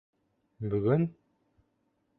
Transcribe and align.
Бөгөн? 0.71 1.05